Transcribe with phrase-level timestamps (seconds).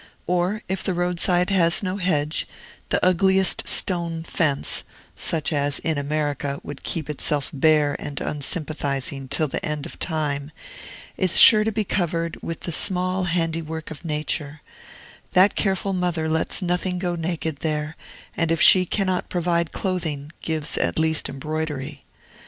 [0.25, 2.47] Or, if the roadside has no hedge,
[2.89, 4.83] the ugliest stone fence
[5.15, 10.51] (such as, in America, would keep itself bare and unsympathizing till the end of time)
[11.17, 14.61] is sure to be covered with the small handiwork of Nature;
[15.33, 17.95] that careful mother lets nothing go naked there,
[18.35, 22.03] and if she cannot provide clothing, gives at least embroidery.